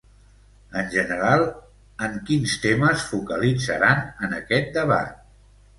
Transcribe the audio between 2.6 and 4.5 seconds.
temes focalitzaran en